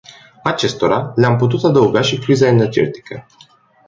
[0.43, 3.25] Acestora, le-am putea adăuga și criza energetică.